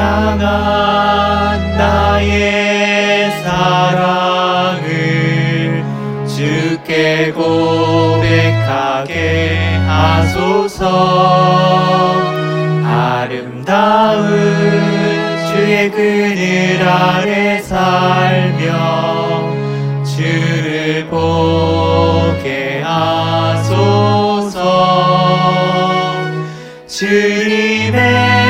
향한 0.00 1.76
나의 1.76 3.30
사랑을 3.42 4.80
주께 6.26 7.30
고백하게 7.32 9.08
하소서. 9.86 10.80
아름다운 12.82 14.24
주의 15.48 15.90
그늘 15.90 16.82
아래 16.88 17.60
살며 17.60 18.68
주를 20.02 21.06
보게 21.10 22.80
하소서. 22.82 24.60
주님의 26.86 28.49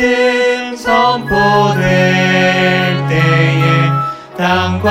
말씀 0.00 0.74
선포될 0.76 1.82
때에 3.06 3.60
땅과 4.34 4.88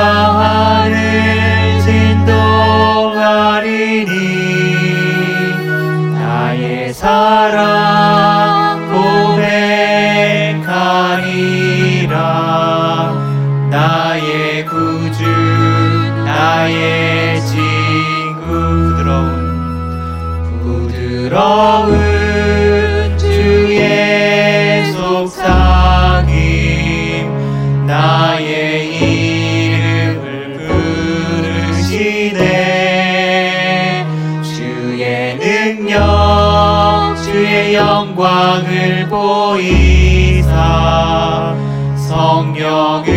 하늘 0.86 1.82
진동하리니 1.82 3.40
능력 35.90 37.16
주의 37.24 37.74
영광을 37.74 39.08
보이사 39.10 40.52
성령을 42.08 43.10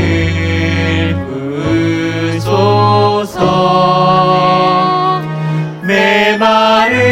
부소서 2.40 3.40
메마른 5.82 7.02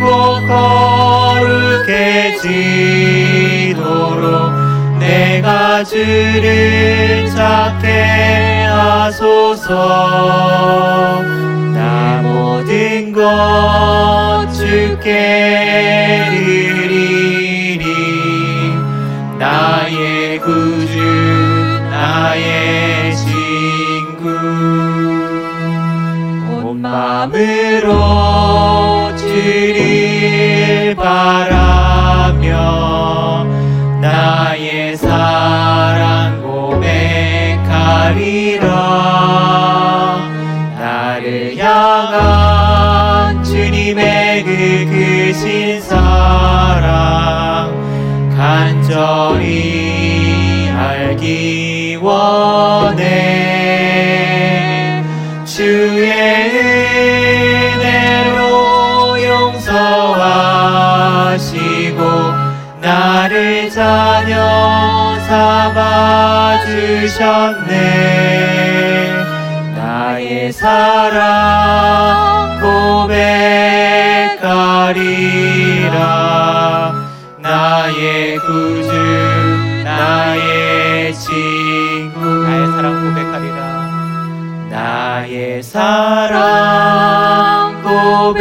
목 0.00 0.08
거룩해 0.48 2.36
지도록 2.38 3.78
내가 4.98 5.84
주를 5.84 7.28
찾게 7.28 8.64
하소서. 8.68 9.70
나 11.72 12.20
모든 12.22 13.12
것 13.12 14.09
주께 14.70 16.26
드리리 16.30 17.84
나의 19.36 20.38
구주 20.38 20.96
나의 21.90 23.16
친구. 23.16 24.28
온 26.62 26.80
마음으로 26.80 27.88
주를 29.16 30.94
바라며 30.94 32.46
나의 34.00 34.96
사랑 34.96 36.40
고백하리라 36.42 37.90
간절히 48.90 50.68
알기 50.68 51.96
원해. 52.02 52.98
주의 55.44 56.10
은혜로 57.78 59.22
용서하시고 59.22 60.50
나를 62.80 63.70
자녀 63.70 65.16
삼아 65.28 66.58
주셨네. 66.66 67.70
나의 69.76 70.52
사랑 70.52 72.39
구주 78.46 78.90
나의 79.84 81.12
친구. 81.14 82.20
나의 82.20 82.72
사랑 82.72 82.86
고백하리라 83.02 83.60
나의 84.70 85.62
사랑 85.62 86.40
고백하리라. 87.82 88.40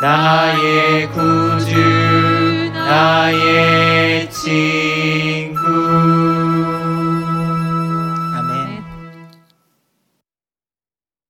나의 0.00 1.08
구주 1.10 2.70
나의 2.72 4.28
친구 4.30 5.41